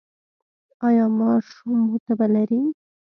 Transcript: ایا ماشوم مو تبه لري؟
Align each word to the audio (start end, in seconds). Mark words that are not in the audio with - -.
ایا 0.87 1.05
ماشوم 1.17 1.77
مو 1.87 1.95
تبه 2.05 2.27
لري؟ 2.33 2.61